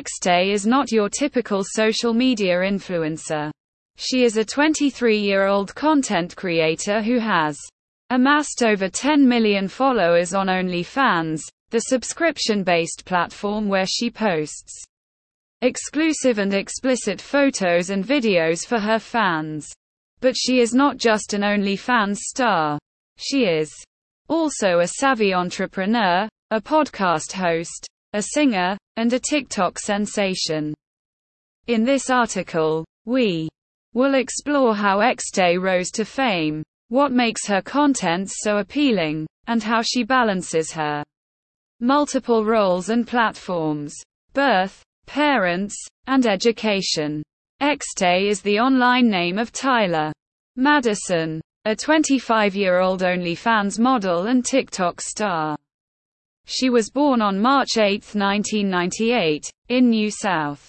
[0.00, 3.50] XTAIX is not your typical social media influencer.
[3.96, 7.58] She is a 23 year old content creator who has
[8.08, 14.82] amassed over 10 million followers on OnlyFans, the subscription based platform where she posts
[15.60, 19.68] exclusive and explicit photos and videos for her fans.
[20.20, 22.78] But she is not just an OnlyFans star.
[23.18, 23.70] She is
[24.28, 30.74] also a savvy entrepreneur, a podcast host, a singer, and a TikTok sensation.
[31.66, 33.48] In this article, we
[33.94, 39.82] will explore how XTAIX rose to fame, what makes her content so appealing, and how
[39.82, 41.04] she balances her
[41.80, 43.94] multiple roles and platforms.
[44.32, 47.22] Birth, parents, and education.
[47.60, 50.12] Xday is the online name of Tyler
[50.56, 55.56] Madison, a 25 year old OnlyFans model and TikTok star.
[56.46, 60.68] She was born on March 8, 1998, in New South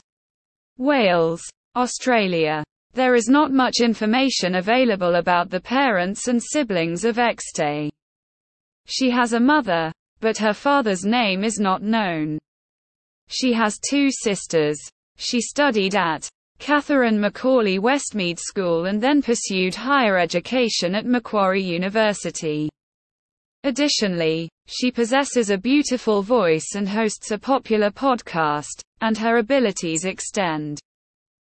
[0.77, 1.41] Wales,
[1.75, 2.63] Australia.
[2.93, 7.89] There is not much information available about the parents and siblings of XTAIX.
[8.85, 12.37] She has a mother, but her father's name is not known.
[13.27, 14.77] She has two sisters.
[15.17, 16.29] She studied at
[16.59, 22.69] Catherine McAuley Westmead School and then pursued higher education at Macquarie University.
[23.63, 30.79] Additionally, she possesses a beautiful voice and hosts a popular podcast, and her abilities extend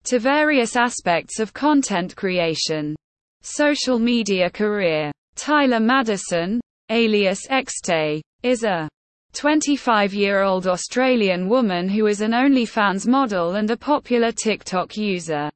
[0.05, 2.95] to various aspects of content creation.
[3.41, 5.11] Social media career.
[5.35, 6.61] Tyler Madison,
[6.91, 8.89] alias XTAIX, is a
[9.33, 15.51] 25-year-old Australian woman who is an OnlyFans model and a popular TikTok user.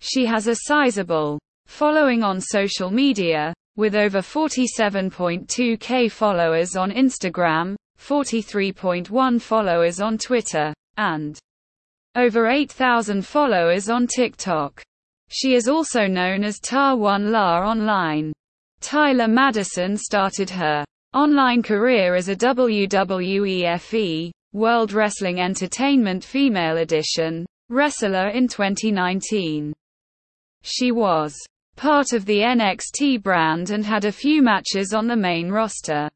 [0.00, 9.40] She has a sizable following on social media, with over 47.2k followers on Instagram, 43.1
[9.40, 11.38] followers on Twitter, and
[12.16, 14.82] over 8,000 followers on TikTok.
[15.30, 18.32] She is also known as Ta1 La online.
[18.80, 28.28] Tyler Madison started her online career as a WWEFE, World Wrestling Entertainment Female Edition, wrestler
[28.28, 29.72] in 2019.
[30.62, 31.34] She was
[31.76, 36.08] part of the NXT brand and had a few matches on the main roster.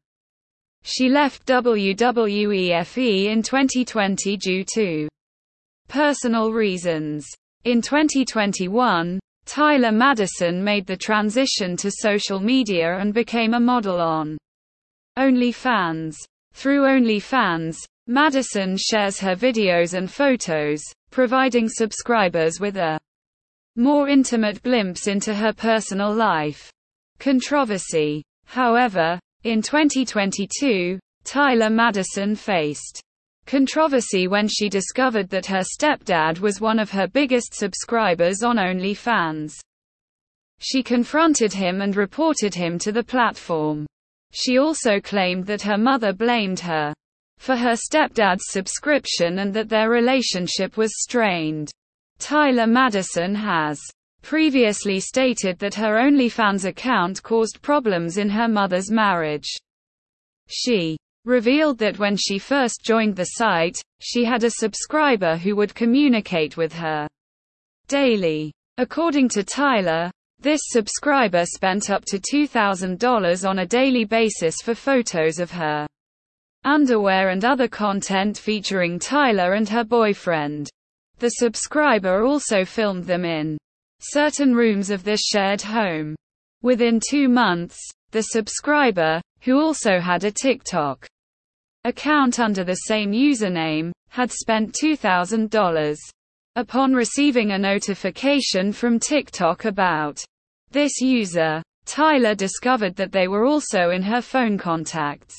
[0.83, 5.07] She left WWEFE in 2020 due to
[5.87, 7.27] personal reasons.
[7.65, 14.37] In 2021, Tyler Madison made the transition to social media and became a model on
[15.17, 16.15] OnlyFans.
[16.53, 17.77] Through OnlyFans,
[18.07, 20.81] Madison shares her videos and photos,
[21.11, 22.99] providing subscribers with a
[23.79, 26.69] more intimate glimpse into her personal life.
[27.17, 28.21] Controversy.
[28.45, 33.01] However, in 2022, Tyler Madison faced
[33.45, 39.53] controversy when she discovered that her stepdad was one of her biggest subscribers on OnlyFans.
[40.59, 43.87] She confronted him and reported him to the platform.
[44.31, 46.93] She also claimed that her mother blamed her
[47.37, 51.71] for her stepdad's subscription and that their relationship was strained.
[52.19, 53.79] Tyler Madison has
[54.21, 59.49] previously stated that her OnlyFans account caused problems in her mother's marriage.
[60.47, 65.73] She revealed that when she first joined the site, she had a subscriber who would
[65.73, 67.07] communicate with her
[67.87, 68.51] daily.
[68.77, 75.39] According to Tyler, this subscriber spent up to $2,000 on a daily basis for photos
[75.39, 75.87] of her
[76.63, 80.69] underwear and other content featuring Tyler and her boyfriend.
[81.19, 83.57] The subscriber also filmed them in
[83.99, 86.15] certain rooms of this shared home.
[86.61, 87.77] Within two months,
[88.11, 91.05] the subscriber, who also had a TikTok
[91.83, 95.97] account under the same username, had spent $2,000.
[96.55, 100.23] Upon receiving a notification from TikTok about
[100.71, 105.35] this user, Tyler discovered that they were also in her phone contacts.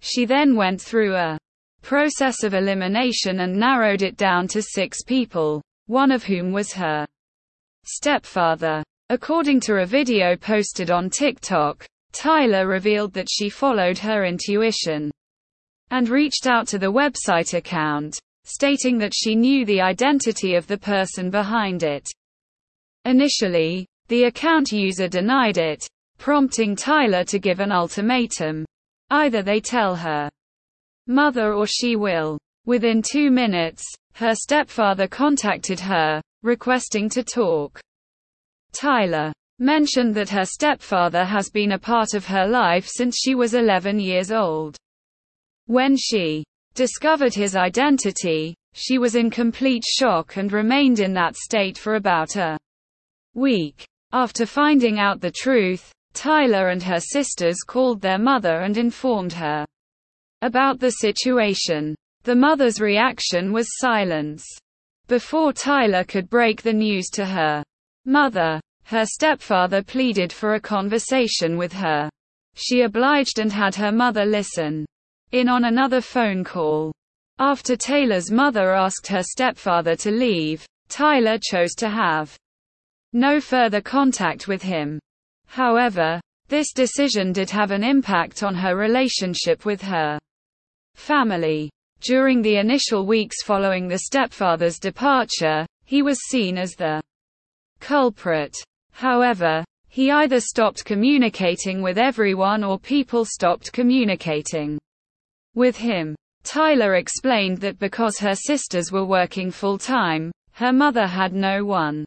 [0.00, 1.38] She then went through a
[1.86, 7.06] process of elimination and narrowed it down to six people, one of whom was her
[7.84, 8.82] stepfather.
[9.08, 15.12] According to a video posted on TikTok, Tyler revealed that she followed her intuition
[15.92, 20.78] and reached out to the website account, stating that she knew the identity of the
[20.78, 22.08] person behind it.
[23.04, 25.86] Initially, the account user denied it,
[26.18, 28.64] prompting Tyler to give an ultimatum.
[29.10, 30.28] Either they tell her
[31.06, 32.38] mother or she will.
[32.64, 37.80] Within two minutes, her stepfather contacted her, requesting to talk.
[38.72, 43.54] Tyler mentioned that her stepfather has been a part of her life since she was
[43.54, 44.76] 11 years old.
[45.66, 46.44] When she
[46.74, 52.36] discovered his identity, She was in complete shock and remained in that state for about
[52.36, 52.58] a
[53.32, 53.86] week.
[54.12, 59.64] After finding out the truth, Tyler and her sisters called their mother and informed her
[60.42, 61.94] about the situation.
[62.24, 64.44] The mother's reaction was silence.
[65.08, 67.62] Before Tyler could break the news to her
[68.04, 72.08] mother, her stepfather pleaded for a conversation with her.
[72.54, 74.86] She obliged and had her mother listen
[75.32, 76.92] in on another phone call.
[77.38, 82.36] After Taylor's mother asked her stepfather to leave, Tyler chose to have
[83.12, 84.98] no further contact with him.
[85.46, 90.18] However, this decision did have an impact on her relationship with her
[90.96, 91.70] family.
[92.00, 97.00] During the initial weeks following the stepfather's departure, he was seen as the
[97.80, 98.56] culprit.
[98.92, 104.78] However, he either stopped communicating with everyone or people stopped communicating
[105.54, 106.14] with him.
[106.42, 112.04] Tyler explained that because her sisters were working full time, her mother had no one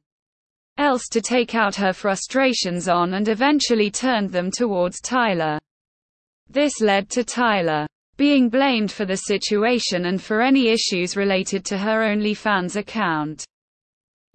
[0.77, 5.59] else to take out her frustrations on and eventually turned them towards Tyler.
[6.49, 7.85] This led to Tyler
[8.19, 13.45] being blamed for the situation and for any issues related to her OnlyFans account.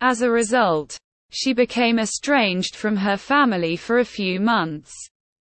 [0.00, 0.96] As a result,
[1.30, 4.90] she became estranged from her family for a few months.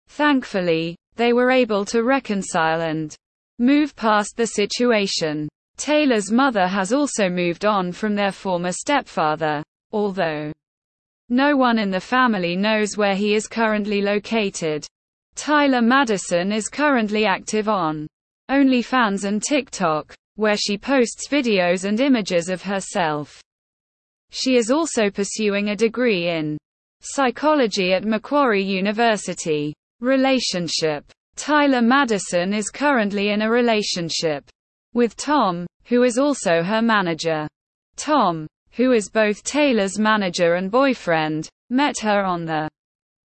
[0.09, 3.15] Thankfully, they were able to reconcile and
[3.59, 5.47] move past the situation.
[5.77, 10.51] Taylor's mother has also moved on from their former stepfather, although
[11.29, 14.87] no one in the family knows where he is currently located.
[15.35, 18.09] Tyler Madison is currently active on
[18.50, 23.41] OnlyFans and TikTok, where she posts videos and images of herself.
[24.31, 26.58] She is also pursuing a degree in
[27.00, 29.73] psychology at Macquarie University.
[30.00, 31.05] Relationship
[31.37, 34.44] Tyler Madison is currently in a relationship
[34.94, 37.49] with Tom, who is also her manager.
[37.96, 42.69] Tom, who is both Taylor's manager and boyfriend, met her on the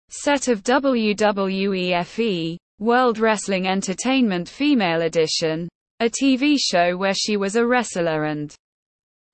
[0.09, 5.69] set of WWEFE, World Wrestling Entertainment Female Edition,
[6.01, 8.53] a TV show where she was a wrestler and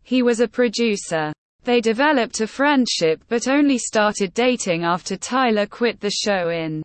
[0.03, 1.33] he was a producer.
[1.65, 6.83] They developed a friendship but only started dating after Tyler quit the show in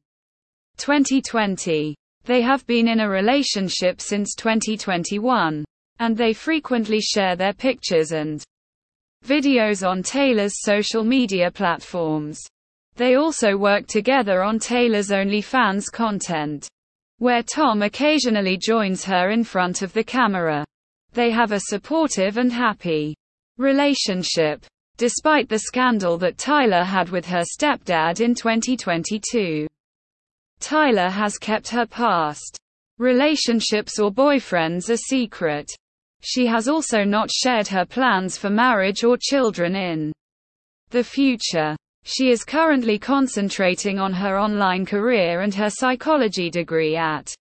[0.77, 1.93] 2020.
[2.23, 5.65] They have been in a relationship since 2021,
[5.99, 8.41] and they frequently share their pictures and
[9.25, 12.39] videos on Taylor's social media platforms.
[12.95, 16.67] They also work together on Taylor's OnlyFans content,
[17.17, 20.65] where Tom occasionally joins her in front of the camera.
[21.11, 23.15] They have a supportive and happy
[23.57, 24.65] relationship,
[24.97, 29.67] despite the scandal that Tyler had with her stepdad in 2022.
[30.59, 32.57] Tyler has kept her past
[32.97, 35.69] relationships or boyfriends a secret.
[36.21, 40.13] She has also not shared her plans for marriage or children in
[40.91, 41.75] the future.
[42.07, 47.33] She is currently concentrating on her online career and her psychology degree at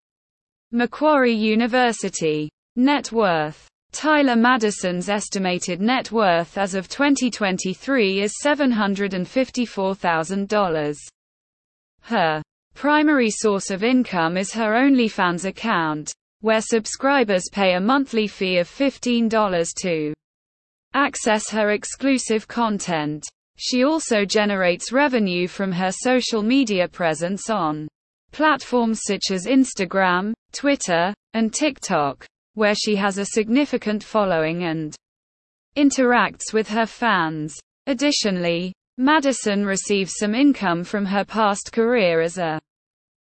[0.73, 2.49] Macquarie University.
[2.75, 10.99] Net worth Tyler Madison's estimated net worth as of 2023 is $754,000.
[12.01, 12.43] Her
[12.75, 16.11] primary source of income is her OnlyFans account
[16.41, 20.15] where subscribers pay a monthly fee of $15 to
[20.95, 23.27] access her exclusive content.
[23.57, 27.89] She also generates revenue from her social media presence on
[28.33, 34.97] platforms such as Instagram, Twitter, and TikTok, where she has a significant following and
[35.77, 37.57] interacts with her fans.
[37.87, 42.61] Additionally, Madison receives some income from her past career as a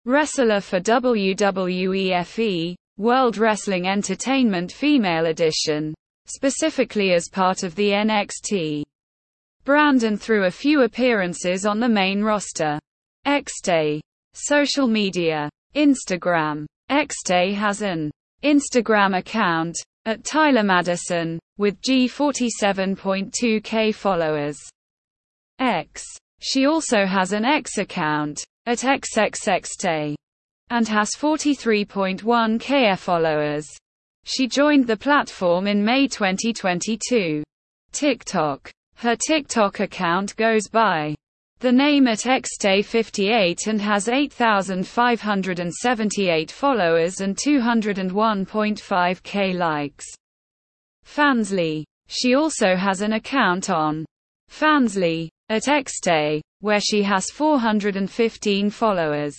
[0.06, 5.94] wrestler for WWEFE, World Wrestling Entertainment Female Edition,
[6.25, 8.84] specifically as part of the NXT
[9.63, 12.79] brand and through a few appearances on the main roster.
[13.25, 14.01] XTAIX.
[14.34, 15.50] Social media.
[15.75, 16.65] Instagram.
[16.89, 18.12] XTAIX has an
[18.43, 24.60] Instagram account, at Tyler Madison, with G47.2k followers.
[25.60, 26.03] X.
[26.41, 30.15] She also has an X account, at XXXday
[30.70, 33.67] and has 43.1 k followers.
[34.24, 37.43] She joined the platform in May 2022.
[37.91, 38.72] TikTok.
[39.03, 41.13] Her TikTok account goes by
[41.60, 50.05] the name at xday58 and has 8,578 followers and 201.5k likes.
[51.05, 51.83] Fansly.
[52.07, 54.05] She also has an account on
[54.50, 59.36] Fansly at xday, where she has 415 followers.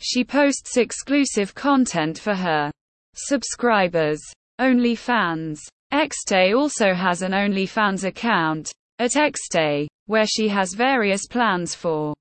[0.00, 2.72] She posts exclusive content for her
[3.14, 4.20] subscribers.
[4.60, 5.60] OnlyFans
[5.92, 12.14] XTAIX also has an OnlyFans account at Xtay, where she has various plans for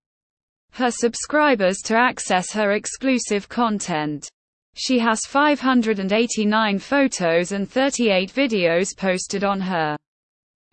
[0.74, 4.28] her subscribers to access her exclusive content.
[4.76, 9.98] She has 589 photos and 38 videos posted on her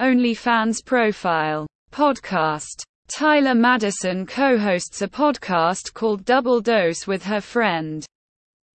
[0.01, 1.67] OnlyFans profile.
[1.93, 8.07] Podcast Tyler Madison co-hosts a podcast called Double Dose with her friend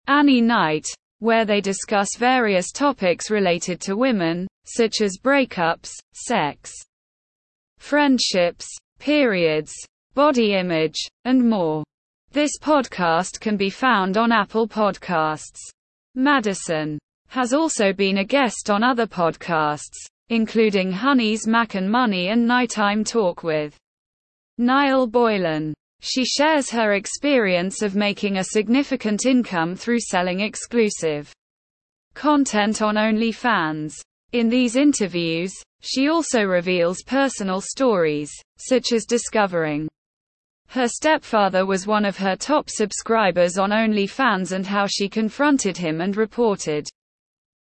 [0.09, 0.87] Annie Knight,
[1.24, 6.70] where they discuss various topics related to women, such as breakups, sex,
[7.78, 8.66] friendships,
[8.98, 9.72] periods,
[10.12, 11.82] body image, and more.
[12.32, 15.60] This podcast can be found on Apple Podcasts.
[16.14, 19.96] Madison has also been a guest on other podcasts,
[20.28, 23.74] including Honey's Mac and Money and Nighttime Talk with
[24.58, 25.72] Niall Boylan.
[26.06, 31.32] She shares her experience of making a significant income through selling exclusive
[32.12, 33.94] content on OnlyFans.
[34.32, 39.88] In these interviews, she also reveals personal stories, such as discovering
[40.68, 46.02] her stepfather was one of her top subscribers on OnlyFans and how she confronted him
[46.02, 46.87] and reported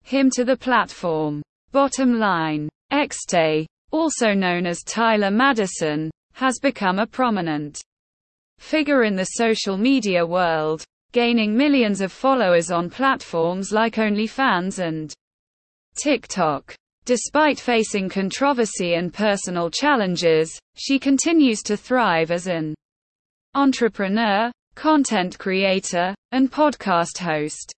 [0.03, 1.41] him to the platform.
[1.74, 2.69] Bottom line.
[2.93, 7.81] XTAIX, also known as Tyler Madison, has become a prominent
[8.59, 15.11] figure in the social media world, gaining millions of followers on platforms like OnlyFans and
[15.95, 16.75] TikTok.
[17.05, 22.75] Despite facing controversy and personal challenges, she continues to thrive as an
[23.55, 27.73] entrepreneur, content creator, and podcast host.